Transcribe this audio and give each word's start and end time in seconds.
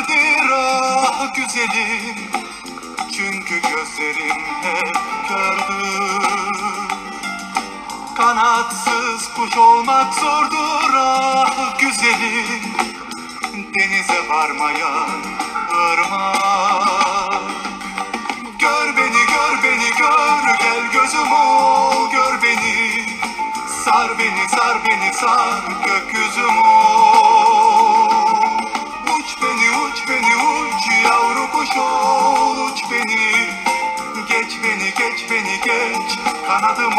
birdir 0.00 0.50
ah 0.52 1.34
güzelim. 1.34 2.16
Çünkü 3.12 3.60
gözlerim 3.60 4.42
hep 4.62 4.96
kördür 5.28 6.90
Kanatsız 8.16 9.34
kuş 9.36 9.56
olmak 9.56 10.14
zordur 10.14 10.94
ah 10.94 11.78
güzelim. 11.78 12.62
Denize 13.54 14.28
varmayan 14.28 15.10
ırmak. 15.92 17.42
Gör 18.58 18.96
beni 18.96 19.26
gör 19.26 19.62
beni 19.64 19.90
gör 19.98 20.58
gel 20.60 20.92
gözüm 20.92 21.32
ol 21.32 22.10
gör 22.12 22.42
beni. 22.42 23.04
Sar 23.84 24.18
beni 24.18 24.48
sar 24.48 24.78
beni 24.84 25.12
sar 25.14 25.62
gökyüzüm 25.86 26.58
ol 26.58 27.29
kanadım 36.50 36.94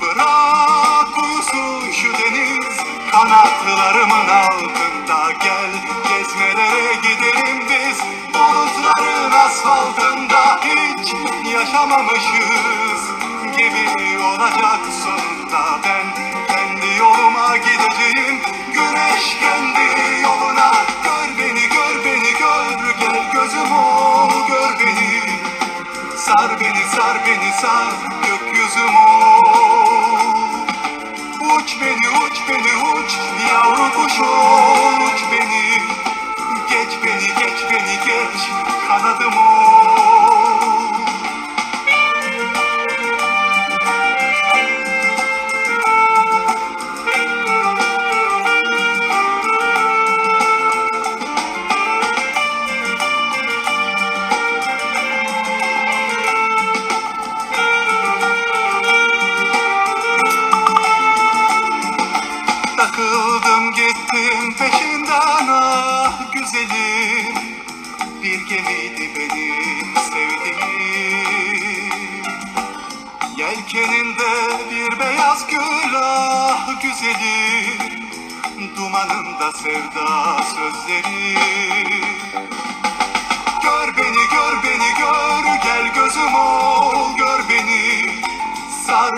Bırak 0.00 1.18
uyusun 1.22 1.92
şu 1.92 2.12
deniz 2.12 2.76
kanatlarımın 3.12 4.28
altında. 4.28 5.32
Gel 5.42 5.70
gezmelere 6.08 6.94
gidelim 6.94 7.68
biz 7.68 7.98
bulutların 8.34 9.30
asfaltında. 9.30 10.60
Hiç 10.64 11.14
yaşamamışız 11.54 13.02
gibi 13.56 14.18
olacak 14.18 14.80
sonunda. 15.04 15.80
Ben 15.84 16.06
kendi 16.46 16.98
yoluma 16.98 17.56
gideceğim 17.56 18.40
güneş 18.72 19.36
kendi 19.40 20.20
yoluna. 20.22 20.72
Gör 21.04 21.38
beni 21.38 21.68
gör 21.68 22.04
beni 22.04 22.38
gör. 22.38 22.96
Gel 23.00 23.32
gözüm 23.32 23.72
ol 23.72 24.30
gör 24.48 24.80
beni 24.80 24.95
Sar 26.26 26.60
beni 26.60 26.84
sar 26.96 27.26
beni 27.26 27.52
sar 27.60 27.92
gökyüzüm 28.26 28.94
Uç 31.40 31.76
beni 31.80 32.08
uç 32.24 32.36
beni 32.48 32.74
uç 32.94 33.12
yavru 33.50 33.92
kuş 33.92 34.20
uç 34.20 35.20
beni. 35.32 35.78
Geç 36.70 36.98
beni 37.04 37.26
geç 37.26 37.58
beni 37.70 37.96
geç 38.06 38.40
kanadım 38.88 39.34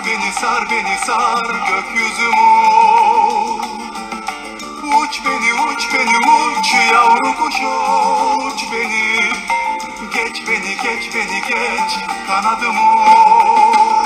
beni 0.05 0.31
sar 0.33 0.69
beni 0.71 0.97
sar 1.05 1.41
gökyüzüm 1.67 2.37
ol 2.39 3.59
Uç 4.83 5.21
beni 5.25 5.53
uç 5.53 5.93
beni 5.93 6.17
uç 6.17 6.73
yavru 6.91 7.35
kuş 7.35 7.55
uç 7.55 8.63
beni. 8.71 9.19
Geç 10.13 10.47
beni 10.47 10.77
geç 10.83 11.15
beni 11.15 11.41
geç 11.41 11.91
kanadım 12.27 12.77
ol 12.77 14.05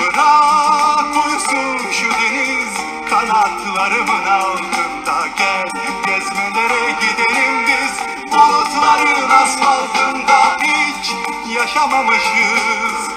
Bırak 0.00 1.26
uyusun 1.26 1.90
şu 1.92 2.06
deniz 2.10 2.74
kanatlarımın 3.10 4.24
altında 4.26 5.26
Gel. 5.38 5.64
Gezmelere 6.06 6.90
gidelim 7.00 7.66
biz 7.66 8.32
bulutların 8.32 9.30
asfaltında 9.30 10.56
Hiç 10.62 11.12
yaşamamışız 11.56 13.09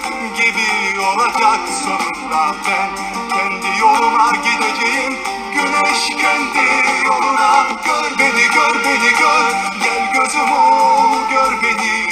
olacak 1.03 1.59
sonunda 1.83 2.55
Ben 2.67 2.89
kendi 3.29 3.79
yoluma 3.79 4.31
gideceğim. 4.31 5.13
Güneş 5.53 6.09
kendi 6.21 6.65
yoluna 7.05 7.67
Gör 7.85 8.17
beni 8.19 8.45
gör 8.55 8.75
beni 8.85 9.11
gör. 9.19 9.53
Gel 9.83 10.13
gözüm 10.13 10.51
ol 10.51 11.29
gör 11.31 11.61
beni. 11.63 12.09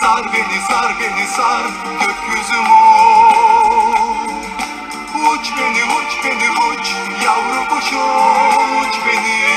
Sar 0.00 0.24
beni 0.32 0.60
sar 0.68 0.92
beni 1.00 1.26
sar 1.26 1.62
gökyüzüm 2.00 2.70
ol. 2.70 4.16
Uç 5.14 5.52
beni 5.58 5.84
uç 5.84 6.24
beni 6.24 6.50
uç. 6.50 6.94
Yavru 7.24 7.68
kuş 7.68 7.92
uç 7.92 8.94
beni 9.06 9.47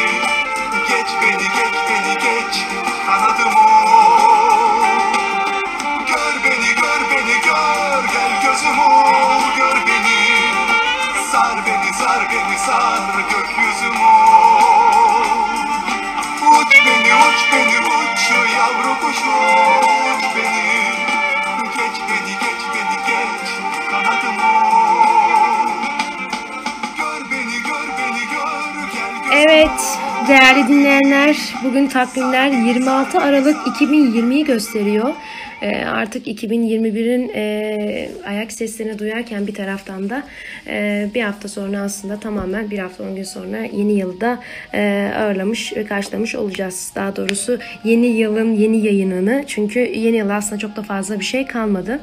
Evet 29.33 29.99
değerli 30.27 30.67
dinleyenler 30.67 31.38
bugün 31.63 31.88
takvimler 31.88 32.47
26 32.47 33.19
Aralık 33.19 33.57
2020'yi 33.67 34.46
gösteriyor. 34.46 35.14
Ee, 35.61 35.85
artık 35.85 36.28
2021'in 36.28 37.31
e, 37.35 38.09
ayak 38.25 38.52
seslerini 38.52 38.99
duyarken 38.99 39.47
bir 39.47 39.53
taraftan 39.53 40.09
da 40.09 40.23
e, 40.67 41.08
bir 41.16 41.22
hafta 41.22 41.47
sonra 41.47 41.81
aslında 41.81 42.19
tamamen 42.19 42.72
bir 42.72 42.79
hafta 42.79 43.03
10 43.03 43.16
gün 43.16 43.23
sonra 43.23 43.58
yeni 43.58 43.93
yılı 43.93 44.22
da 44.22 44.40
e, 44.73 45.11
ağırlamış 45.17 45.73
ve 45.78 45.85
karşılamış 45.85 46.35
olacağız. 46.35 46.91
Daha 46.96 47.16
doğrusu 47.16 47.59
yeni 47.84 48.05
yılın 48.05 48.53
yeni 48.53 48.85
yayınını 48.85 49.43
çünkü 49.47 49.79
yeni 49.79 50.17
yıl 50.17 50.29
aslında 50.29 50.59
çok 50.59 50.75
da 50.75 50.81
fazla 50.81 51.19
bir 51.19 51.25
şey 51.25 51.46
kalmadı. 51.46 51.99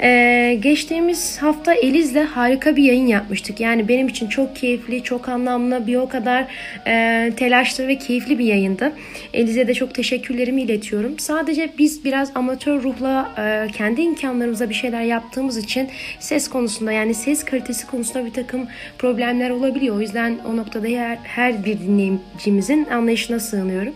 Ee, 0.00 0.58
geçtiğimiz 0.62 1.42
hafta 1.42 1.74
Eliz'le 1.74 2.24
harika 2.34 2.76
bir 2.76 2.82
yayın 2.82 3.06
yapmıştık. 3.06 3.60
Yani 3.60 3.88
benim 3.88 4.08
için 4.08 4.28
çok 4.28 4.56
keyifli, 4.56 5.02
çok 5.02 5.28
anlamlı, 5.28 5.86
bir 5.86 5.96
o 5.96 6.08
kadar 6.08 6.46
e, 6.86 7.32
telaşlı 7.36 7.88
ve 7.88 7.98
keyifli 7.98 8.38
bir 8.38 8.44
yayındı. 8.44 8.92
Eliz'e 9.34 9.68
de 9.68 9.74
çok 9.74 9.94
teşekkürlerimi 9.94 10.62
iletiyorum. 10.62 11.18
Sadece 11.18 11.70
biz 11.78 12.04
biraz 12.04 12.30
amatör 12.34 12.82
ruhla 12.88 13.32
e, 13.38 13.72
kendi 13.72 14.00
imkanlarımıza 14.00 14.68
bir 14.68 14.74
şeyler 14.74 15.02
yaptığımız 15.02 15.56
için 15.56 15.88
ses 16.20 16.48
konusunda 16.48 16.92
yani 16.92 17.14
ses 17.14 17.44
kalitesi 17.44 17.86
konusunda 17.86 18.26
bir 18.26 18.32
takım 18.32 18.66
problemler 18.98 19.50
olabiliyor. 19.50 19.96
O 19.96 20.00
yüzden 20.00 20.38
o 20.52 20.56
noktada 20.56 20.86
her, 20.86 21.18
her 21.22 21.64
bir 21.64 21.78
dinleyicimizin 21.78 22.86
anlayışına 22.86 23.40
sığınıyorum. 23.40 23.94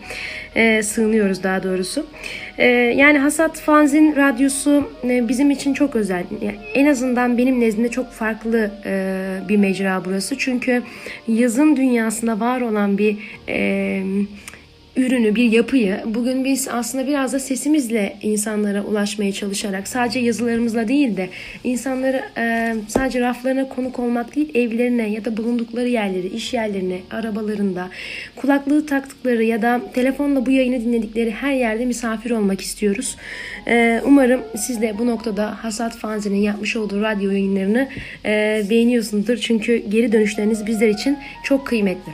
E, 0.55 0.83
sığınıyoruz 0.83 1.43
daha 1.43 1.63
doğrusu. 1.63 2.05
E, 2.57 2.67
yani 2.67 3.17
Hasat 3.17 3.59
Fanzin 3.59 4.15
Radyosu 4.15 4.91
bizim 5.03 5.51
için 5.51 5.73
çok 5.73 5.95
özel. 5.95 6.23
En 6.73 6.85
azından 6.85 7.37
benim 7.37 7.59
nezdimde 7.59 7.89
çok 7.89 8.11
farklı 8.11 8.71
bir 9.49 9.57
mecra 9.57 10.01
burası. 10.05 10.37
Çünkü 10.37 10.83
yazın 11.27 11.75
dünyasında 11.75 12.39
var 12.39 12.61
olan 12.61 12.97
bir 12.97 13.17
e, 13.49 14.03
ürünü, 14.97 15.35
bir 15.35 15.51
yapıyı 15.51 15.99
bugün 16.05 16.45
biz 16.45 16.67
aslında 16.67 17.07
biraz 17.07 17.33
da 17.33 17.39
sesimizle 17.39 18.17
insanlara 18.21 18.83
ulaşmaya 18.83 19.31
çalışarak 19.31 19.87
sadece 19.87 20.19
yazılarımızla 20.19 20.87
değil 20.87 21.17
de 21.17 21.29
insanları 21.63 22.23
e, 22.37 22.75
sadece 22.87 23.21
raflarına 23.21 23.69
konuk 23.69 23.99
olmak 23.99 24.35
değil 24.35 24.49
evlerine 24.55 25.09
ya 25.09 25.25
da 25.25 25.37
bulundukları 25.37 25.87
yerleri, 25.87 26.27
iş 26.27 26.53
yerlerine, 26.53 26.99
arabalarında 27.11 27.89
kulaklığı 28.35 28.85
taktıkları 28.85 29.43
ya 29.43 29.61
da 29.61 29.81
telefonla 29.93 30.45
bu 30.45 30.51
yayını 30.51 30.81
dinledikleri 30.81 31.31
her 31.31 31.53
yerde 31.53 31.85
misafir 31.85 32.31
olmak 32.31 32.61
istiyoruz. 32.61 33.15
E, 33.67 34.01
umarım 34.05 34.41
siz 34.57 34.81
de 34.81 34.95
bu 34.99 35.07
noktada 35.07 35.63
Hasat 35.63 35.97
Fanzi'nin 35.97 36.41
yapmış 36.41 36.75
olduğu 36.75 37.01
radyo 37.01 37.31
yayınlarını 37.31 37.89
e, 38.25 38.63
beğeniyorsunuzdur. 38.69 39.37
Çünkü 39.37 39.83
geri 39.89 40.11
dönüşleriniz 40.11 40.65
bizler 40.65 40.89
için 40.89 41.17
çok 41.43 41.67
kıymetli. 41.67 42.11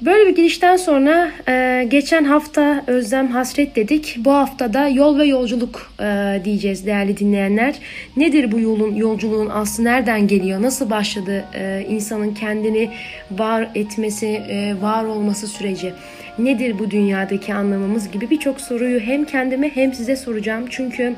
Böyle 0.00 0.30
bir 0.30 0.36
girişten 0.36 0.76
sonra 0.76 1.30
e, 1.48 1.86
geçen 1.88 2.24
hafta 2.24 2.84
özlem 2.86 3.28
hasret 3.28 3.76
dedik. 3.76 4.16
Bu 4.18 4.32
haftada 4.32 4.88
yol 4.88 5.18
ve 5.18 5.24
yolculuk 5.24 5.92
e, 6.00 6.40
diyeceğiz 6.44 6.86
değerli 6.86 7.16
dinleyenler. 7.16 7.74
Nedir 8.16 8.52
bu 8.52 8.60
yolun 8.60 8.94
yolculuğun 8.94 9.48
aslı 9.48 9.84
nereden 9.84 10.26
geliyor? 10.28 10.62
Nasıl 10.62 10.90
başladı 10.90 11.44
e, 11.54 11.86
insanın 11.88 12.34
kendini 12.34 12.90
var 13.30 13.68
etmesi, 13.74 14.26
e, 14.26 14.74
var 14.82 15.04
olması 15.04 15.46
süreci? 15.46 15.92
Nedir 16.38 16.78
bu 16.78 16.90
dünyadaki 16.90 17.54
anlamımız 17.54 18.10
gibi 18.10 18.30
birçok 18.30 18.60
soruyu 18.60 19.00
hem 19.00 19.24
kendime 19.24 19.70
hem 19.74 19.94
size 19.94 20.16
soracağım. 20.16 20.64
Çünkü 20.70 21.14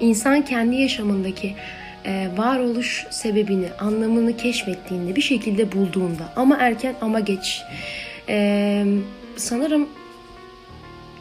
insan 0.00 0.42
kendi 0.42 0.76
yaşamındaki 0.76 1.54
varoluş 2.36 3.06
sebebini, 3.10 3.66
anlamını 3.80 4.36
keşfettiğinde, 4.36 5.16
bir 5.16 5.22
şekilde 5.22 5.72
bulduğunda 5.72 6.32
ama 6.36 6.56
erken 6.60 6.94
ama 7.00 7.20
geç 7.20 7.62
e, 8.28 8.84
sanırım 9.36 9.88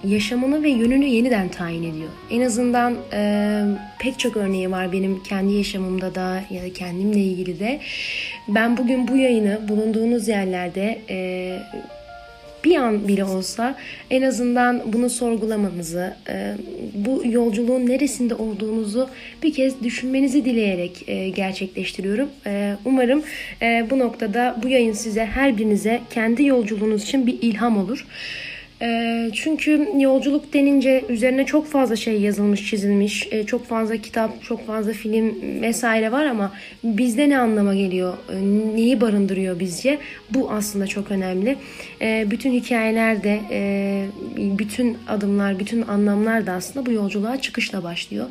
yaşamını 0.04 0.64
ve 0.64 0.70
yönünü 0.70 1.06
yeniden 1.06 1.50
tayin 1.50 1.84
ediyor. 1.84 2.10
En 2.32 2.42
azından 2.42 2.98
e, 3.14 3.64
pek 4.00 4.20
çok 4.20 4.38
örneği 4.38 4.72
var 4.72 4.92
benim 4.92 5.24
kendi 5.24 5.54
yaşamımda 5.54 6.16
da 6.16 6.44
ya 6.50 6.64
da 6.64 6.74
kendimle 6.74 7.20
ilgili 7.20 7.60
de. 7.60 7.80
Ben 8.48 8.78
bugün 8.78 9.08
bu 9.08 9.18
yayını 9.18 9.60
bulunduğunuz 9.68 10.28
yerlerde 10.28 11.02
e, 11.10 11.60
bir 12.64 12.76
an 12.76 13.08
bile 13.08 13.24
olsa 13.24 13.76
en 14.10 14.22
azından 14.22 14.82
bunu 14.86 15.10
sorgulamanızı, 15.10 16.16
e, 16.30 16.56
bu 16.94 17.24
yolculuğun 17.26 17.88
neresinde 17.88 18.36
olduğunuzu 18.36 19.10
bir 19.44 19.54
kez 19.54 19.84
düşünmenizi 19.84 20.46
dileyerek 20.46 21.10
e, 21.10 21.30
gerçekleştiriyorum. 21.30 22.30
E, 22.46 22.76
umarım 22.86 23.24
bu 23.90 24.00
noktada 24.00 24.56
bu 24.64 24.68
yayın 24.70 24.94
size 24.94 25.26
her 25.26 25.58
birinize 25.58 26.02
kendi 26.10 26.46
yolculuğunuz 26.46 27.04
için 27.04 27.28
bir 27.28 27.38
ilham 27.42 27.78
olur. 27.78 28.06
Çünkü 29.34 29.90
yolculuk 29.98 30.54
denince 30.54 31.04
üzerine 31.10 31.46
çok 31.46 31.68
fazla 31.68 31.96
şey 31.96 32.22
yazılmış, 32.22 32.70
çizilmiş, 32.70 33.30
çok 33.48 33.66
fazla 33.66 33.98
kitap, 33.98 34.44
çok 34.44 34.68
fazla 34.68 34.94
film 34.94 35.36
vesaire 35.62 36.12
var 36.12 36.26
ama 36.26 36.54
bizde 36.84 37.30
ne 37.30 37.38
anlama 37.38 37.76
geliyor, 37.76 38.14
neyi 38.76 39.02
barındırıyor 39.02 39.60
bizce? 39.60 39.98
Bu 40.30 40.52
aslında 40.52 40.88
çok 40.88 41.12
önemli. 41.12 41.56
Bütün 42.02 42.52
hikayeler 42.52 43.24
de, 43.24 43.40
bütün 44.38 44.98
adımlar, 45.08 45.60
bütün 45.60 45.82
anlamlar 45.82 46.48
da 46.48 46.52
aslında 46.52 46.86
bu 46.86 46.92
yolculuğa 46.92 47.42
çıkışla 47.42 47.84
başlıyor. 47.84 48.26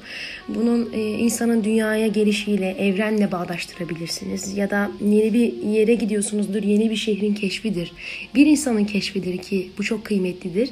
Bunun 0.49 0.93
insanın 0.95 1.65
dünyaya 1.65 2.07
gelişiyle, 2.07 2.77
evrenle 2.79 3.33
bağdaştırabilirsiniz. 3.33 4.57
Ya 4.57 4.71
da 4.71 4.91
yeni 5.01 5.35
bir 5.35 5.53
yere 5.63 5.95
gidiyorsunuzdur, 5.95 6.63
yeni 6.63 6.91
bir 6.91 6.97
şehrin 6.97 7.35
keşfidir. 7.35 7.93
Bir 8.35 8.47
insanın 8.47 8.85
keşfidir 8.85 9.39
ki 9.39 9.69
bu 9.79 9.83
çok 9.83 10.05
kıymetli 10.05 10.38
kıymetlidir. 10.39 10.71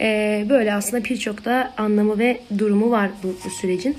E, 0.00 0.46
böyle 0.48 0.74
aslında 0.74 1.04
birçok 1.04 1.44
da 1.44 1.72
anlamı 1.76 2.18
ve 2.18 2.40
durumu 2.58 2.90
var 2.90 3.10
bu, 3.22 3.36
bu 3.44 3.50
sürecin. 3.50 3.96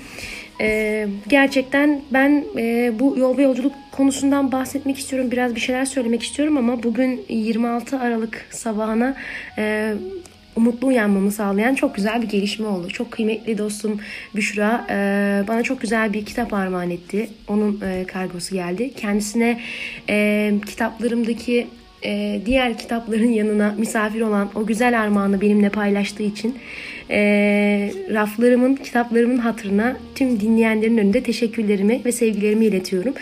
E, 0.60 1.06
gerçekten 1.28 2.00
ben 2.12 2.44
e, 2.56 2.92
bu 2.98 3.18
yol 3.18 3.36
ve 3.38 3.42
yolculuk 3.42 3.72
konusundan 3.92 4.52
bahsetmek 4.52 4.98
istiyorum. 4.98 5.30
Biraz 5.30 5.54
bir 5.54 5.60
şeyler 5.60 5.84
söylemek 5.84 6.22
istiyorum 6.22 6.56
ama 6.56 6.82
bugün 6.82 7.24
26 7.28 7.98
Aralık 7.98 8.46
sabahına 8.50 9.14
e, 9.58 9.94
umutlu 10.56 10.86
uyanmamı 10.86 11.32
sağlayan 11.32 11.74
çok 11.74 11.94
güzel 11.94 12.22
bir 12.22 12.28
gelişme 12.28 12.66
oldu. 12.66 12.88
Çok 12.88 13.10
kıymetli 13.10 13.58
dostum 13.58 14.00
Büşra 14.34 14.86
e, 14.90 14.94
bana 15.48 15.62
çok 15.62 15.80
güzel 15.80 16.12
bir 16.12 16.24
kitap 16.24 16.52
armağan 16.52 16.90
etti. 16.90 17.30
Onun 17.48 17.80
e, 17.80 18.04
kargosu 18.04 18.54
geldi. 18.54 18.94
Kendisine 18.96 19.60
e, 20.08 20.54
kitaplarımdaki 20.66 21.66
e, 22.04 22.40
diğer 22.46 22.78
kitapların 22.78 23.30
yanına 23.30 23.74
misafir 23.78 24.20
olan 24.20 24.50
o 24.54 24.66
güzel 24.66 25.00
armağanı 25.00 25.40
benimle 25.40 25.68
paylaştığı 25.68 26.22
için 26.22 26.58
e, 27.10 27.18
raflarımın, 28.10 28.76
kitaplarımın 28.76 29.38
hatırına 29.38 29.96
tüm 30.14 30.40
dinleyenlerin 30.40 30.98
önünde 30.98 31.22
teşekkürlerimi 31.22 32.00
ve 32.04 32.12
sevgilerimi 32.12 32.66
iletiyorum. 32.66 33.14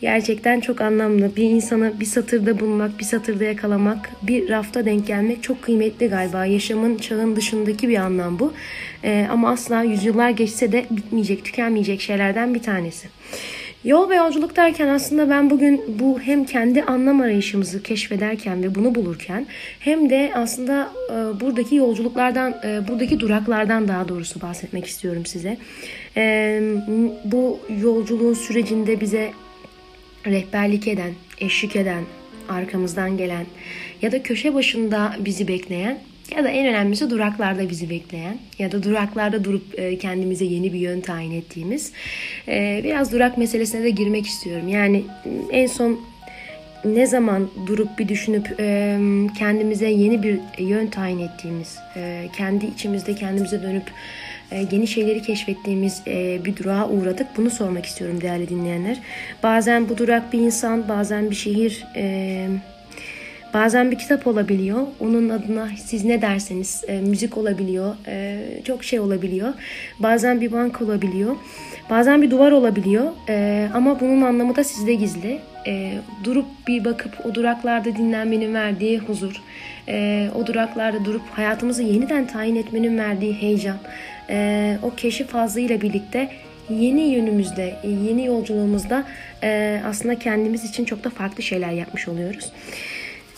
Gerçekten 0.00 0.60
çok 0.60 0.80
anlamlı. 0.80 1.36
Bir 1.36 1.50
insana 1.50 2.00
bir 2.00 2.04
satırda 2.04 2.60
bulmak, 2.60 2.98
bir 2.98 3.04
satırda 3.04 3.44
yakalamak, 3.44 4.10
bir 4.22 4.48
rafta 4.48 4.84
denk 4.84 5.06
gelmek 5.06 5.42
çok 5.42 5.62
kıymetli 5.62 6.08
galiba. 6.08 6.46
Yaşamın 6.46 6.96
çağın 6.96 7.36
dışındaki 7.36 7.88
bir 7.88 7.96
anlam 7.96 8.38
bu. 8.38 8.52
E, 9.04 9.26
ama 9.30 9.50
asla 9.50 9.82
yüzyıllar 9.82 10.30
geçse 10.30 10.72
de 10.72 10.84
bitmeyecek, 10.90 11.44
tükenmeyecek 11.44 12.00
şeylerden 12.00 12.54
bir 12.54 12.62
tanesi. 12.62 13.08
Yol 13.84 14.10
ve 14.10 14.14
yolculuk 14.14 14.56
derken 14.56 14.88
aslında 14.88 15.30
ben 15.30 15.50
bugün 15.50 15.82
bu 15.98 16.20
hem 16.20 16.44
kendi 16.44 16.82
anlam 16.82 17.20
arayışımızı 17.20 17.82
keşfederken 17.82 18.62
ve 18.62 18.74
bunu 18.74 18.94
bulurken 18.94 19.46
hem 19.80 20.10
de 20.10 20.32
aslında 20.34 20.90
e, 21.10 21.40
buradaki 21.40 21.74
yolculuklardan, 21.74 22.54
e, 22.64 22.88
buradaki 22.88 23.20
duraklardan 23.20 23.88
daha 23.88 24.08
doğrusu 24.08 24.40
bahsetmek 24.40 24.86
istiyorum 24.86 25.26
size. 25.26 25.56
E, 26.16 26.62
bu 27.24 27.60
yolculuğun 27.82 28.34
sürecinde 28.34 29.00
bize 29.00 29.32
rehberlik 30.26 30.88
eden, 30.88 31.12
eşlik 31.38 31.76
eden, 31.76 32.04
arkamızdan 32.48 33.16
gelen 33.16 33.46
ya 34.02 34.12
da 34.12 34.22
köşe 34.22 34.54
başında 34.54 35.16
bizi 35.18 35.48
bekleyen 35.48 35.98
ya 36.36 36.44
da 36.44 36.48
en 36.48 36.66
önemlisi 36.66 37.10
duraklarda 37.10 37.70
bizi 37.70 37.90
bekleyen 37.90 38.38
ya 38.58 38.72
da 38.72 38.82
duraklarda 38.82 39.44
durup 39.44 39.78
e, 39.78 39.98
kendimize 39.98 40.44
yeni 40.44 40.72
bir 40.72 40.78
yön 40.78 41.00
tayin 41.00 41.32
ettiğimiz 41.32 41.92
e, 42.48 42.80
biraz 42.84 43.12
durak 43.12 43.38
meselesine 43.38 43.84
de 43.84 43.90
girmek 43.90 44.26
istiyorum. 44.26 44.68
Yani 44.68 45.04
en 45.52 45.66
son 45.66 46.00
ne 46.84 47.06
zaman 47.06 47.48
durup 47.66 47.98
bir 47.98 48.08
düşünüp 48.08 48.54
e, 48.60 48.98
kendimize 49.38 49.88
yeni 49.88 50.22
bir 50.22 50.38
yön 50.58 50.86
tayin 50.86 51.18
ettiğimiz, 51.18 51.78
kendi 52.36 52.66
içimizde 52.66 53.14
kendimize 53.14 53.62
dönüp 53.62 53.92
yeni 54.72 54.86
şeyleri 54.86 55.22
keşfettiğimiz 55.22 56.02
bir 56.44 56.56
durağa 56.56 56.88
uğradık. 56.88 57.26
Bunu 57.36 57.50
sormak 57.50 57.86
istiyorum 57.86 58.20
değerli 58.20 58.48
dinleyenler. 58.48 59.00
Bazen 59.42 59.88
bu 59.88 59.98
durak 59.98 60.32
bir 60.32 60.38
insan, 60.38 60.88
bazen 60.88 61.30
bir 61.30 61.34
şehir, 61.36 61.84
Bazen 63.54 63.90
bir 63.90 63.98
kitap 63.98 64.26
olabiliyor. 64.26 64.86
Onun 65.00 65.28
adına 65.28 65.68
siz 65.84 66.04
ne 66.04 66.22
derseniz 66.22 66.84
e, 66.88 67.00
müzik 67.00 67.38
olabiliyor. 67.38 67.94
E, 68.06 68.38
çok 68.64 68.84
şey 68.84 69.00
olabiliyor. 69.00 69.52
Bazen 69.98 70.40
bir 70.40 70.52
bank 70.52 70.82
olabiliyor. 70.82 71.36
Bazen 71.90 72.22
bir 72.22 72.30
duvar 72.30 72.52
olabiliyor. 72.52 73.12
E, 73.28 73.68
ama 73.74 74.00
bunun 74.00 74.22
anlamı 74.22 74.56
da 74.56 74.64
sizde 74.64 74.94
gizli. 74.94 75.38
E, 75.66 75.92
durup 76.24 76.46
bir 76.68 76.84
bakıp 76.84 77.26
o 77.26 77.34
duraklarda 77.34 77.96
dinlenmenin 77.96 78.54
verdiği 78.54 78.98
huzur. 78.98 79.42
E, 79.88 80.28
o 80.34 80.46
duraklarda 80.46 81.04
durup 81.04 81.22
hayatımızı 81.32 81.82
yeniden 81.82 82.26
tayin 82.26 82.56
etmenin 82.56 82.98
verdiği 82.98 83.34
heyecan. 83.34 83.78
E, 84.30 84.78
o 84.82 84.94
keşif 84.94 85.28
fazlıyla 85.28 85.80
birlikte 85.80 86.28
yeni 86.70 87.00
yönümüzde, 87.00 87.74
yeni 87.84 88.26
yolculuğumuzda 88.26 89.04
e, 89.42 89.80
aslında 89.86 90.18
kendimiz 90.18 90.64
için 90.64 90.84
çok 90.84 91.04
da 91.04 91.10
farklı 91.10 91.42
şeyler 91.42 91.70
yapmış 91.70 92.08
oluyoruz. 92.08 92.52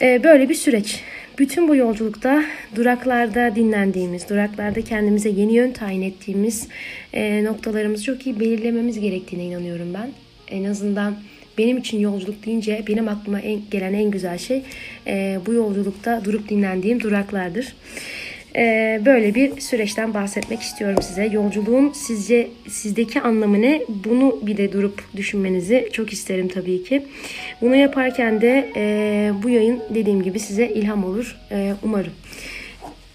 Ee, 0.03 0.25
böyle 0.25 0.49
bir 0.49 0.55
süreç. 0.55 1.01
Bütün 1.39 1.69
bu 1.69 1.77
yolculukta 1.77 2.45
duraklarda 2.75 3.55
dinlendiğimiz, 3.55 4.29
duraklarda 4.31 4.81
kendimize 4.81 5.29
yeni 5.29 5.55
yön 5.55 5.73
tayin 5.73 6.03
ettiğimiz 6.03 6.69
e, 7.13 7.45
noktalarımızı 7.45 8.05
çok 8.05 8.27
iyi 8.27 8.41
belirlememiz 8.41 9.01
gerektiğine 9.01 9.45
inanıyorum 9.45 9.95
ben. 9.95 10.11
En 10.49 10.65
azından 10.65 11.15
benim 11.59 11.79
için 11.79 12.01
yolculuk 12.01 12.47
deyince 12.47 12.85
benim 12.89 13.09
aklıma 13.09 13.41
en, 13.41 13.61
gelen 13.71 13.93
en 13.93 14.11
güzel 14.11 14.39
şey 14.39 14.63
e, 15.07 15.39
bu 15.47 15.53
yolculukta 15.53 16.25
durup 16.25 16.49
dinlendiğim 16.49 17.01
duraklardır. 17.01 17.75
Ee, 18.57 19.01
böyle 19.05 19.35
bir 19.35 19.61
süreçten 19.61 20.15
bahsetmek 20.15 20.61
istiyorum 20.61 21.03
size. 21.03 21.25
Yolculuğun 21.25 21.93
sizce 21.93 22.49
sizdeki 22.69 23.21
anlamı 23.21 23.63
ne? 23.63 23.83
Bunu 23.89 24.39
bir 24.43 24.57
de 24.57 24.73
durup 24.73 25.05
düşünmenizi 25.17 25.89
çok 25.93 26.13
isterim 26.13 26.49
tabii 26.49 26.85
ki. 26.85 27.03
Bunu 27.61 27.77
yaparken 27.77 28.41
de 28.41 28.71
e, 28.77 29.31
bu 29.43 29.51
yayın 29.51 29.81
dediğim 29.95 30.23
gibi 30.23 30.39
size 30.39 30.69
ilham 30.69 31.05
olur 31.05 31.37
e, 31.51 31.73
umarım. 31.83 32.13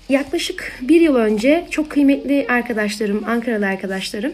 Yaklaşık 0.10 0.80
bir 0.82 1.02
yıl 1.02 1.16
önce 1.16 1.66
çok 1.72 1.90
kıymetli 1.90 2.46
arkadaşlarım, 2.50 3.24
Ankaralı 3.28 3.68
arkadaşlarım 3.68 4.34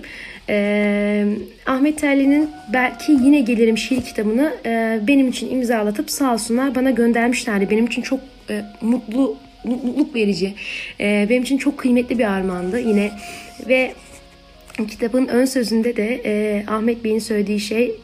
e, 0.50 1.25
Ahmet 1.65 1.98
Terli'nin 1.98 2.50
belki 2.74 3.12
yine 3.12 3.39
gelirim 3.39 3.77
şiir 3.77 4.01
kitabını 4.01 4.53
e, 4.65 5.00
benim 5.07 5.27
için 5.27 5.51
imzalatıp 5.51 6.12
sağ 6.12 6.33
olsunlar 6.33 6.75
bana 6.75 6.91
göndermişlerdi. 6.91 7.69
Benim 7.69 7.86
için 7.86 8.01
çok 8.01 8.19
e, 8.50 8.62
mutlu 8.81 9.38
mutluluk 9.63 10.15
verici. 10.15 10.53
E, 11.00 11.27
benim 11.29 11.43
için 11.43 11.58
çok 11.58 11.77
kıymetli 11.77 12.20
bir 12.20 12.32
armağandı 12.32 12.79
yine 12.79 13.12
ve 13.67 13.93
kitabın 14.88 15.27
ön 15.27 15.46
sözünde 15.46 15.96
de 15.96 16.22
e, 16.25 16.63
Ahmet 16.67 17.03
Bey'in 17.03 17.20
söylediği 17.20 17.60
şey 17.60 17.96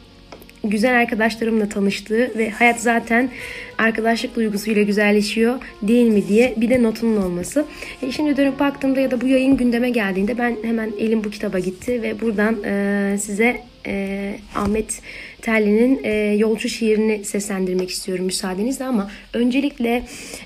güzel 0.64 0.98
arkadaşlarımla 0.98 1.68
tanıştığı 1.68 2.38
ve 2.38 2.50
hayat 2.50 2.80
zaten 2.80 3.30
arkadaşlık 3.78 4.36
duygusuyla 4.36 4.82
güzelleşiyor 4.82 5.58
değil 5.82 6.06
mi 6.06 6.28
diye 6.28 6.54
bir 6.56 6.70
de 6.70 6.82
notunun 6.82 7.22
olması. 7.22 7.64
E 8.02 8.12
şimdi 8.12 8.36
dönüp 8.36 8.60
baktığımda 8.60 9.00
ya 9.00 9.10
da 9.10 9.20
bu 9.20 9.26
yayın 9.26 9.56
gündeme 9.56 9.90
geldiğinde 9.90 10.38
ben 10.38 10.56
hemen 10.62 10.92
elim 10.98 11.24
bu 11.24 11.30
kitaba 11.30 11.58
gitti 11.58 12.02
ve 12.02 12.20
buradan 12.20 12.56
e, 12.64 13.18
size 13.20 13.60
e, 13.86 14.36
Ahmet 14.56 15.02
Terli'nin 15.42 16.00
e, 16.04 16.10
Yolcu 16.38 16.68
şiirini 16.68 17.24
seslendirmek 17.24 17.90
istiyorum 17.90 18.24
müsaadenizle 18.24 18.84
ama 18.84 19.10
öncelikle 19.34 20.02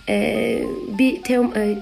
e, 0.08 0.58
bir 0.98 1.22
Teom, 1.22 1.52
e, 1.56 1.76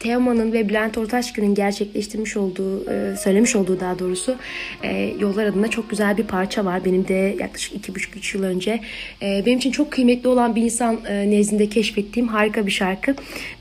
Teoman'ın 0.00 0.52
ve 0.52 0.68
Bülent 0.68 0.98
Ortaçgil'in 0.98 1.54
gerçekleştirmiş 1.54 2.36
olduğu, 2.36 2.90
e, 2.90 3.16
söylemiş 3.16 3.56
olduğu 3.56 3.80
daha 3.80 3.98
doğrusu 3.98 4.36
e, 4.82 5.14
Yollar 5.20 5.46
adına 5.46 5.68
çok 5.68 5.90
güzel 5.90 6.16
bir 6.16 6.24
parça 6.24 6.64
var. 6.64 6.84
Benim 6.84 7.08
de 7.08 7.36
yaklaşık 7.40 7.74
iki 7.74 7.94
buçuk 7.94 8.16
üç 8.16 8.34
yıl 8.34 8.42
önce 8.42 8.80
e, 9.22 9.42
benim 9.46 9.58
için 9.58 9.70
çok 9.70 9.90
kıymetli 9.90 10.28
olan 10.28 10.56
bir 10.56 10.62
insan 10.62 11.00
nezdinde 11.04 11.68
keşfettiğim 11.68 12.28
harika 12.28 12.66
bir 12.66 12.70
şarkı. 12.70 13.14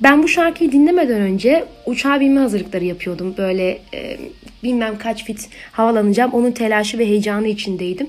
Ben 0.04 0.24
bu 0.24 0.28
şarkıyı 0.28 0.72
dinlemeden 0.72 1.22
önce 1.22 1.66
uçağa 1.86 2.20
binme 2.20 2.40
hazırlıkları 2.40 2.86
yapıyordum. 2.86 3.36
Böyle 3.38 3.80
bilmem 4.64 4.98
kaç 4.98 5.26
fit 5.26 5.50
havalanacağım. 5.72 6.32
Onun 6.32 6.52
telaşı 6.52 6.98
ve 7.00 7.06
heyecanı 7.06 7.48
içindeydim. 7.48 8.08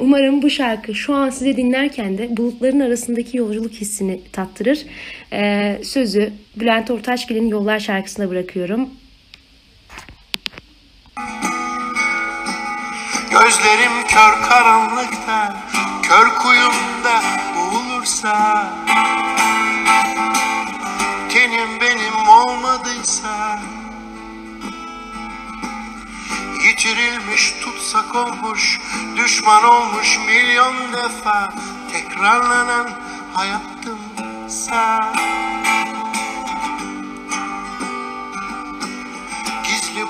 Umarım 0.00 0.42
bu 0.42 0.50
şarkı 0.50 0.94
şu 0.94 1.14
an 1.14 1.30
size 1.30 1.56
dinlerken 1.56 2.18
de 2.18 2.36
bulutların 2.36 2.80
arasındaki 2.80 3.36
yolculuk 3.36 3.72
hissini 3.72 4.20
tattırır. 4.32 4.78
Sözü 5.84 6.32
Bülent 6.56 6.90
Ortaçgil'in 6.90 7.48
Yollar 7.48 7.80
şarkısına 7.80 8.30
bırakıyorum. 8.30 8.88
Gözlerim 13.30 14.06
kör 14.08 14.48
karanlıkta, 14.48 15.56
kör 16.02 16.28
kuyumda 16.28 17.22
boğulursa 17.56 18.66
Tenim 21.28 21.80
benim 21.80 22.28
olmadıysa 22.28 23.58
Yitirilmiş 26.66 27.54
tutsak 27.60 28.14
olmuş, 28.14 28.80
düşman 29.16 29.64
olmuş 29.64 30.18
milyon 30.26 30.92
defa 30.92 31.54
Tekrarlanan 31.92 32.90
hayatımsa 34.68 35.12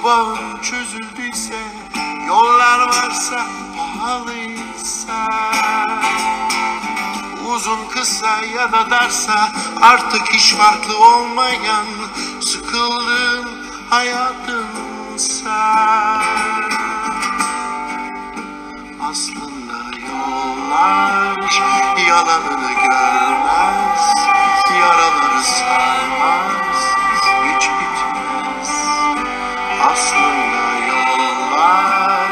bağım 0.04 0.60
çözüldüyse 0.62 1.58
Yollar 2.26 2.88
varsa 2.88 3.46
pahalıysa. 3.76 5.26
Uzun 7.46 7.88
kısa 7.88 8.40
ya 8.56 8.72
da 8.72 8.90
darsa 8.90 9.48
Artık 9.82 10.32
hiç 10.32 10.54
farklı 10.54 10.98
olmayan 10.98 11.86
Sıkıldığım 12.40 13.46
hayatımsa 13.90 15.74
Aslında 19.10 19.98
yollar 20.08 21.36
Yalanını 22.08 22.72
görmez 22.72 24.47
Yaraları 24.80 25.42
sarmaz 25.42 26.96
Hiç 27.44 27.68
aslında 29.92 30.64
yollar 30.88 32.30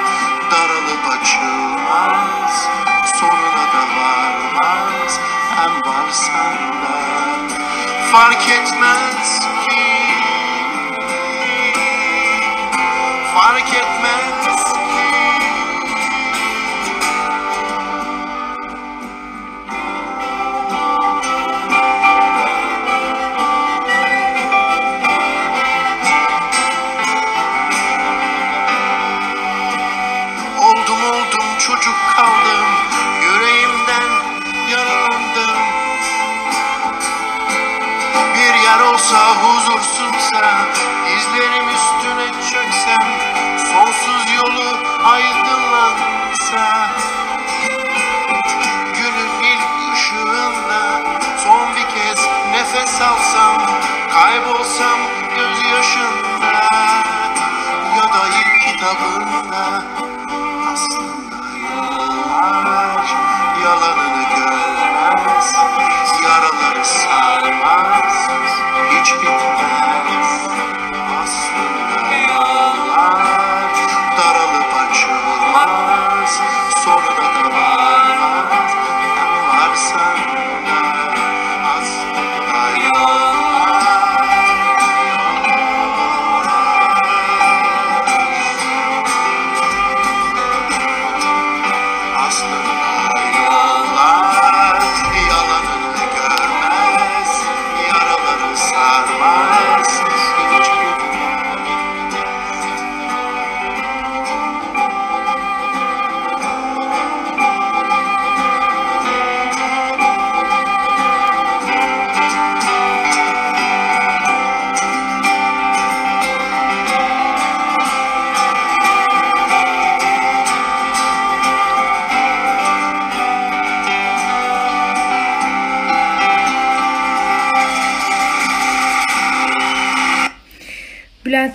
daralıp 0.51 1.21
açılmaz 1.21 2.69
Sonuna 3.21 3.67
da 3.73 3.85
varmaz. 4.01 5.21
Hem 5.57 5.93
varsan 5.93 6.57
da 6.83 6.97
Fark 8.13 8.49
etmez 8.49 9.41
ki. 9.41 9.77
Fark 13.35 13.75
etmez 13.75 13.96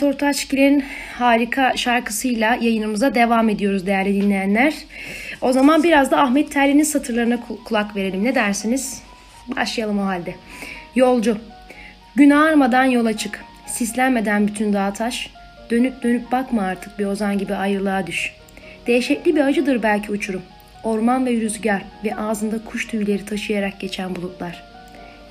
Bülent 0.01 0.15
Ortaçgil'in 0.15 0.83
harika 1.19 1.77
şarkısıyla 1.77 2.55
yayınımıza 2.61 3.15
devam 3.15 3.49
ediyoruz 3.49 3.85
değerli 3.85 4.21
dinleyenler. 4.21 4.73
O 5.41 5.53
zaman 5.53 5.83
biraz 5.83 6.11
da 6.11 6.21
Ahmet 6.21 6.51
Terli'nin 6.51 6.83
satırlarına 6.83 7.39
kulak 7.65 7.95
verelim. 7.95 8.23
Ne 8.23 8.35
dersiniz? 8.35 9.01
Başlayalım 9.55 9.99
o 9.99 10.05
halde. 10.05 10.35
Yolcu. 10.95 11.37
Gün 12.15 12.29
ağarmadan 12.29 12.85
yola 12.85 13.17
çık. 13.17 13.43
Sislenmeden 13.67 14.47
bütün 14.47 14.73
dağ 14.73 14.93
taş. 14.93 15.29
Dönüp 15.69 16.03
dönüp 16.03 16.31
bakma 16.31 16.61
artık 16.61 16.99
bir 16.99 17.05
ozan 17.05 17.37
gibi 17.37 17.55
ayrılığa 17.55 18.07
düş. 18.07 18.33
Dehşetli 18.87 19.35
bir 19.35 19.41
acıdır 19.41 19.83
belki 19.83 20.11
uçurum. 20.11 20.41
Orman 20.83 21.25
ve 21.25 21.31
rüzgar 21.31 21.81
ve 22.03 22.15
ağzında 22.15 22.65
kuş 22.65 22.87
tüyleri 22.87 23.25
taşıyarak 23.25 23.79
geçen 23.79 24.15
bulutlar. 24.15 24.63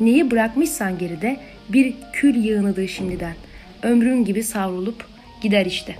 Neyi 0.00 0.30
bırakmışsan 0.30 0.98
geride 0.98 1.36
bir 1.68 1.94
kül 2.12 2.44
yığınıdır 2.44 2.88
şimdiden.'' 2.88 3.49
Ömrün 3.82 4.24
gibi 4.24 4.42
savrulup 4.42 5.04
gider 5.40 5.66
işte. 5.66 5.94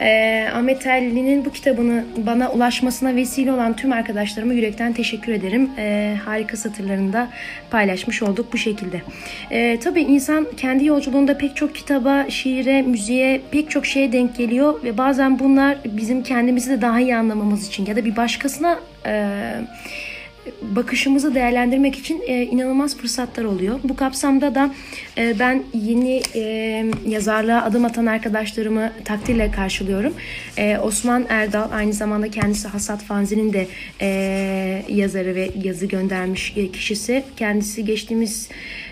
Ee, 0.00 0.48
Ahmet 0.54 0.86
Erli'nin 0.86 1.44
bu 1.44 1.52
kitabını 1.52 2.04
bana 2.26 2.50
ulaşmasına 2.50 3.14
vesile 3.14 3.52
olan 3.52 3.76
tüm 3.76 3.92
arkadaşlarıma 3.92 4.52
yürekten 4.52 4.92
teşekkür 4.92 5.32
ederim. 5.32 5.70
Ee, 5.78 6.16
harika 6.24 6.56
satırlarında 6.56 7.28
paylaşmış 7.70 8.22
olduk 8.22 8.52
bu 8.52 8.58
şekilde. 8.58 9.02
Ee, 9.50 9.78
tabii 9.84 10.00
insan 10.00 10.46
kendi 10.56 10.84
yolculuğunda 10.84 11.38
pek 11.38 11.56
çok 11.56 11.74
kitaba, 11.74 12.26
şiire, 12.28 12.82
müziğe, 12.82 13.40
pek 13.50 13.70
çok 13.70 13.86
şeye 13.86 14.12
denk 14.12 14.36
geliyor 14.36 14.84
ve 14.84 14.98
bazen 14.98 15.38
bunlar 15.38 15.78
bizim 15.84 16.22
kendimizi 16.22 16.70
de 16.70 16.82
daha 16.82 17.00
iyi 17.00 17.16
anlamamız 17.16 17.68
için 17.68 17.86
ya 17.86 17.96
da 17.96 18.04
bir 18.04 18.16
başkasına 18.16 18.78
e, 19.06 19.32
bakışımızı 20.62 21.34
değerlendirmek 21.34 21.98
için 21.98 22.22
e, 22.26 22.42
inanılmaz 22.42 22.96
fırsatlar 22.96 23.44
oluyor. 23.44 23.80
Bu 23.84 23.96
kapsamda 23.96 24.54
da 24.54 24.74
e, 25.18 25.38
ben 25.38 25.62
yeni 25.74 26.22
e, 26.34 26.40
yazarlığa 27.06 27.62
adım 27.62 27.84
atan 27.84 28.06
arkadaşlarımı 28.06 28.92
takdirle 29.04 29.50
karşılıyorum. 29.50 30.14
E, 30.56 30.78
Osman 30.78 31.26
Erdal 31.28 31.68
aynı 31.72 31.92
zamanda 31.92 32.30
kendisi 32.30 32.68
Hasat 32.68 33.02
Fanzi'nin 33.02 33.52
de 33.52 33.66
e, 34.00 34.82
yazarı 34.88 35.34
ve 35.34 35.50
yazı 35.64 35.86
göndermiş 35.86 36.52
e, 36.56 36.72
kişisi. 36.72 37.24
Kendisi 37.36 37.84
geçtiğimiz 37.84 38.48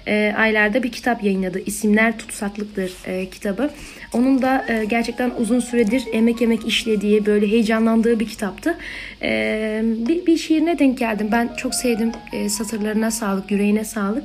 e, 0.07 0.35
aylarda 0.37 0.83
bir 0.83 0.93
kitap 0.93 1.25
yayınladı. 1.25 1.63
İsimler 1.67 2.19
Tutsaklıktır 2.19 2.93
e, 3.07 3.31
kitabı. 3.31 3.71
Onun 4.13 4.43
da 4.43 4.65
e, 4.69 4.85
gerçekten 4.85 5.33
uzun 5.39 5.61
süredir 5.61 6.05
emek 6.13 6.43
emek 6.43 6.67
işlediği, 6.67 7.27
böyle 7.27 7.47
heyecanlandığı 7.47 8.21
bir 8.21 8.29
kitaptı. 8.29 8.79
E, 9.23 9.81
bir, 9.85 10.27
bir 10.27 10.37
şiirine 10.37 10.79
denk 10.79 10.99
geldim. 10.99 11.29
Ben 11.33 11.51
çok 11.57 11.75
sevdim. 11.75 12.13
E, 12.33 12.49
satırlarına 12.49 13.11
sağlık, 13.11 13.51
yüreğine 13.51 13.85
sağlık. 13.85 14.25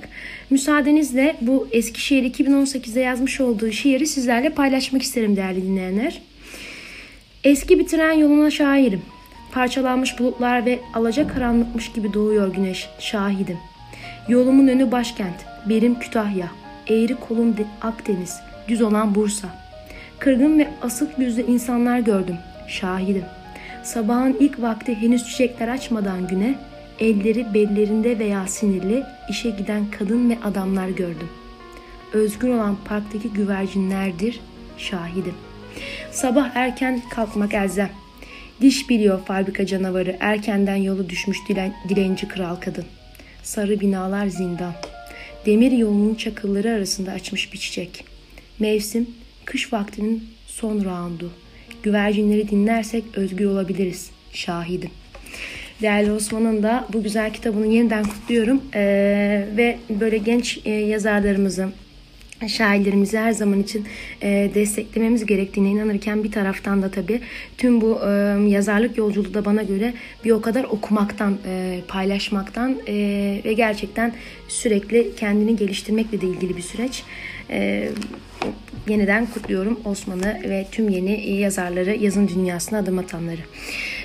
Müsaadenizle 0.50 1.36
bu 1.42 1.68
Eskişehir 1.72 2.34
2018'de 2.34 3.00
yazmış 3.00 3.42
olduğu 3.42 3.72
şiiri 3.72 4.08
sizlerle 4.08 4.50
paylaşmak 4.50 5.02
isterim 5.02 5.36
değerli 5.36 5.64
dinleyenler. 5.64 6.22
Eski 7.44 7.80
bir 7.80 7.88
tren 7.88 8.12
yoluna 8.12 8.52
şairim. 8.52 9.02
Parçalanmış 9.52 10.20
bulutlar 10.20 10.66
ve 10.66 10.80
alaca 10.94 11.28
karanlıkmış 11.28 11.92
gibi 11.92 12.14
doğuyor 12.14 12.54
güneş, 12.54 12.90
şahidim. 13.00 13.58
Yolumun 14.28 14.68
önü 14.68 14.92
başkent, 14.92 15.36
berim 15.70 16.00
Kütahya, 16.00 16.48
eğri 16.90 17.16
kolum 17.16 17.58
de- 17.58 17.66
Akdeniz, 17.82 18.40
düz 18.68 18.82
olan 18.82 19.16
Bursa. 19.16 19.48
Kırgın 20.20 20.60
ve 20.60 20.68
asık 20.82 21.20
yüzlü 21.20 21.42
insanlar 21.42 22.00
gördüm, 22.00 22.38
şahidim. 22.68 23.26
Sabahın 23.84 24.38
ilk 24.40 24.62
vakti 24.62 24.96
henüz 24.96 25.26
çiçekler 25.30 25.68
açmadan 25.68 26.28
güne, 26.28 26.56
elleri 27.00 27.54
bellerinde 27.54 28.20
veya 28.20 28.48
sinirli 28.48 29.04
işe 29.30 29.50
giden 29.50 29.84
kadın 30.00 30.30
ve 30.30 30.38
adamlar 30.44 30.90
gördüm. 30.90 31.30
Özgür 32.14 32.50
olan 32.50 32.78
parktaki 32.86 33.30
güvercinlerdir, 33.30 34.40
şahidim. 34.78 35.34
Sabah 36.12 36.50
erken 36.56 37.02
kalkmak 37.10 37.54
elzem. 37.54 37.90
Diş 38.62 38.90
biliyor 38.90 39.26
fabrika 39.26 39.66
canavarı, 39.66 40.18
erkenden 40.20 40.76
yolu 40.76 41.10
düşmüş 41.10 41.38
dilen, 41.50 41.74
dilenci 41.90 42.28
kral 42.28 42.56
kadın. 42.56 42.86
Sarı 43.44 43.80
binalar 43.80 44.28
zindan. 44.28 44.74
Demir 45.46 45.72
yolunun 45.72 46.16
çakılları 46.16 46.72
arasında 46.72 47.12
açmış 47.12 47.54
bir 47.54 47.58
çiçek. 47.58 48.06
Mevsim, 48.60 49.10
kış 49.46 49.74
vaktinin 49.74 50.24
son 50.48 50.86
raundu. 50.86 51.32
Güvercinleri 51.84 52.50
dinlersek 52.50 53.04
özgür 53.16 53.46
olabiliriz. 53.46 54.10
Şahidim. 54.34 54.90
Değerli 55.82 56.12
Osman'ın 56.12 56.64
da 56.64 56.88
bu 56.94 57.04
güzel 57.04 57.34
kitabını 57.34 57.68
yeniden 57.68 58.04
kutluyorum. 58.04 58.62
Ee, 58.76 59.48
ve 59.58 59.78
böyle 59.90 60.18
genç 60.18 60.60
e, 60.66 60.72
yazarlarımızı, 60.72 61.70
şairlerimizi 62.48 63.18
her 63.18 63.32
zaman 63.32 63.60
için 63.60 63.86
e, 64.22 64.52
desteklememiz 64.56 65.26
gerektiğine 65.26 65.70
inanırken 65.70 66.24
bir 66.24 66.32
taraftan 66.32 66.82
da 66.82 66.92
tabii 66.92 67.22
tüm 67.58 67.82
bu 67.82 68.00
e, 68.06 68.10
yazarlık 68.48 68.98
yolculuğu 68.98 69.34
da 69.34 69.46
bana 69.46 69.64
göre 69.64 69.94
bir 70.26 70.32
o 70.32 70.42
kadar 70.42 70.64
okumaktan, 70.64 71.38
e, 71.46 71.80
paylaşmaktan 71.88 72.78
e, 72.88 72.94
ve 73.46 73.54
gerçekten 73.54 74.14
sürekli 74.48 75.16
kendini 75.16 75.56
geliştirmekle 75.56 76.22
de 76.22 76.26
ilgili 76.26 76.58
bir 76.58 76.62
süreç. 76.62 77.04
E, 77.50 77.90
yeniden 78.88 79.26
kutluyorum 79.26 79.80
Osman'ı 79.86 80.42
ve 80.44 80.68
tüm 80.72 80.90
yeni 80.90 81.32
yazarları, 81.32 81.96
yazın 81.96 82.28
dünyasına 82.28 82.80
adım 82.80 83.00
atanları. 83.00 83.42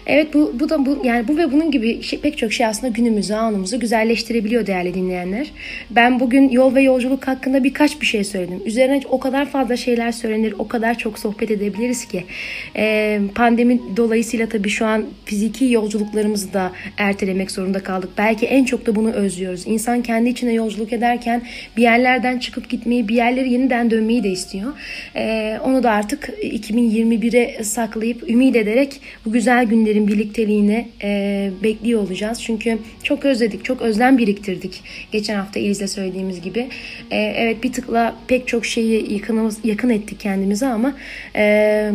Evet 0.06 0.34
bu, 0.34 0.52
bu 0.60 0.68
da 0.68 0.86
bu 0.86 0.98
yani 1.04 1.28
bu 1.28 1.36
ve 1.36 1.52
bunun 1.52 1.70
gibi 1.70 2.02
şey, 2.02 2.20
pek 2.20 2.38
çok 2.38 2.52
şey 2.52 2.66
aslında 2.66 2.88
günümüzü, 2.88 3.34
anımızı 3.34 3.76
güzelleştirebiliyor 3.76 4.66
değerli 4.66 4.94
dinleyenler. 4.94 5.50
Ben 5.90 6.20
bugün 6.20 6.48
yol 6.48 6.74
ve 6.74 6.82
yolculuk 6.82 7.28
hakkında 7.28 7.64
birkaç 7.64 8.00
bir 8.00 8.06
şey 8.06 8.24
söyledim. 8.24 8.62
Üzerine 8.64 9.00
o 9.10 9.20
kadar 9.20 9.46
fazla 9.46 9.76
şeyler 9.76 10.12
söylenir, 10.12 10.54
o 10.58 10.68
kadar 10.68 10.98
çok 10.98 11.18
sohbet 11.18 11.50
edebiliriz 11.50 12.04
ki. 12.04 12.24
Ee, 12.76 13.20
pandemi 13.34 13.80
dolayısıyla 13.96 14.48
tabii 14.48 14.68
şu 14.68 14.86
an 14.86 15.04
fiziki 15.24 15.64
yolculuklarımızı 15.64 16.52
da 16.52 16.72
ertelemek 16.96 17.50
zorunda 17.50 17.82
kaldık. 17.82 18.10
Belki 18.18 18.46
en 18.46 18.64
çok 18.64 18.86
da 18.86 18.96
bunu 18.96 19.12
özlüyoruz. 19.12 19.62
İnsan 19.66 20.02
kendi 20.02 20.28
içine 20.28 20.52
yolculuk 20.52 20.92
ederken 20.92 21.42
bir 21.76 21.82
yerlerden 21.82 22.38
çıkıp 22.38 22.68
gitmeyi, 22.68 23.08
bir 23.08 23.14
yerleri 23.14 23.52
yeniden 23.52 23.90
dönmeyi 23.90 24.22
de 24.24 24.28
istiyor. 24.28 24.72
Ee, 25.16 25.58
onu 25.64 25.82
da 25.82 25.90
artık 25.90 26.28
2021'e 26.28 27.64
saklayıp 27.64 28.30
ümit 28.30 28.56
ederek 28.56 29.00
bu 29.24 29.32
güzel 29.32 29.64
günleri 29.64 29.95
birlikteliğini 30.06 30.88
e, 31.02 31.50
bekliyor 31.62 32.00
olacağız. 32.00 32.42
Çünkü 32.42 32.78
çok 33.02 33.24
özledik, 33.24 33.64
çok 33.64 33.82
özlem 33.82 34.18
biriktirdik. 34.18 34.82
Geçen 35.12 35.34
hafta 35.34 35.60
İliz'le 35.60 35.88
söylediğimiz 35.88 36.40
gibi. 36.40 36.68
E, 37.10 37.16
evet 37.16 37.62
bir 37.62 37.72
tıkla 37.72 38.16
pek 38.28 38.48
çok 38.48 38.66
şeyi 38.66 39.12
yakınımız, 39.12 39.58
yakın 39.64 39.90
ettik 39.90 40.20
kendimize 40.20 40.66
ama 40.66 40.94
e, 41.36 41.92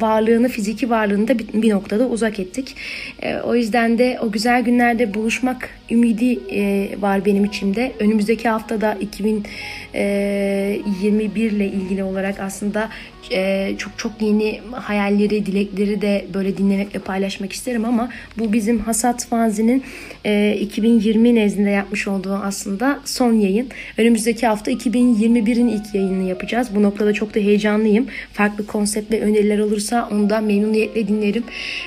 varlığını, 0.00 0.48
fiziki 0.48 0.90
varlığını 0.90 1.28
da 1.28 1.38
bir 1.38 1.70
noktada 1.70 2.08
uzak 2.08 2.40
ettik. 2.40 2.76
E, 3.22 3.36
o 3.36 3.54
yüzden 3.54 3.98
de 3.98 4.18
o 4.22 4.30
güzel 4.30 4.62
günlerde 4.62 5.14
buluşmak 5.14 5.70
ümidi 5.90 6.38
e, 6.50 6.88
var 7.00 7.24
benim 7.24 7.44
içimde. 7.44 7.92
Önümüzdeki 7.98 8.48
haftada 8.48 8.94
2021 8.94 11.50
ile 11.50 11.66
ilgili 11.66 12.04
olarak 12.04 12.40
aslında 12.40 12.90
e, 13.32 13.74
çok 13.78 13.98
çok 13.98 14.22
yeni 14.22 14.60
hayalleri, 14.72 15.46
dilekleri 15.46 16.02
de 16.02 16.24
böyle 16.34 16.56
dinlemek 16.56 16.94
ve 16.94 16.98
paylaşmak 16.98 17.52
isterim 17.52 17.84
ama 17.84 18.08
bu 18.38 18.52
bizim 18.52 18.78
Hasat 18.78 19.26
Fanzi'nin 19.26 19.82
e, 20.24 20.56
2020 20.60 21.34
nezdinde 21.34 21.70
yapmış 21.70 22.08
olduğu 22.08 22.34
aslında 22.34 23.00
son 23.04 23.32
yayın. 23.32 23.68
Önümüzdeki 23.98 24.46
hafta 24.46 24.70
2021'in 24.70 25.68
ilk 25.68 25.94
yayınını 25.94 26.28
yapacağız. 26.28 26.68
Bu 26.74 26.82
noktada 26.82 27.12
çok 27.12 27.34
da 27.34 27.40
heyecanlıyım. 27.40 28.06
Farklı 28.32 28.66
konsept 28.66 29.12
ve 29.12 29.20
öneriler 29.20 29.58
olursa 29.58 30.08
onu 30.12 30.30
da 30.30 30.40
memnuniyetle 30.40 31.08
dinlerim. 31.08 31.44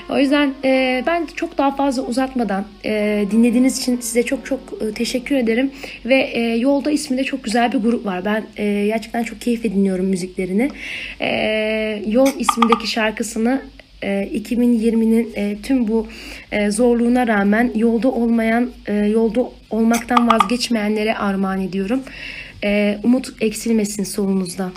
O 0.09 0.17
yüzden 0.17 0.53
e, 0.63 1.03
ben 1.07 1.27
çok 1.35 1.57
daha 1.57 1.75
fazla 1.75 2.01
uzatmadan 2.01 2.65
e, 2.85 3.25
dinlediğiniz 3.31 3.79
için 3.79 3.86
size 3.95 4.23
çok 4.23 4.45
çok 4.45 4.59
e, 4.81 4.93
teşekkür 4.93 5.35
ederim 5.35 5.71
ve 6.05 6.15
e, 6.15 6.57
Yolda 6.57 6.91
isminde 6.91 7.23
çok 7.23 7.43
güzel 7.43 7.71
bir 7.71 7.77
grup 7.77 8.05
var. 8.05 8.25
Ben 8.25 8.45
e, 8.57 8.85
gerçekten 8.85 9.23
çok 9.23 9.41
keyifle 9.41 9.71
dinliyorum 9.73 10.05
müziklerini. 10.05 10.69
E, 11.19 11.29
Yol 12.07 12.27
ismindeki 12.39 12.87
şarkısını 12.87 13.61
2020'nin 14.01 15.57
tüm 15.63 15.87
bu 15.87 16.07
zorluğuna 16.69 17.27
rağmen 17.27 17.71
yolda 17.75 18.11
olmayan, 18.11 18.69
yolda 19.11 19.49
olmaktan 19.69 20.27
vazgeçmeyenlere 20.31 21.15
armağan 21.15 21.61
ediyorum. 21.61 22.03
Umut 23.03 23.33
eksilmesin 23.41 24.03
solunuzda. 24.03 24.71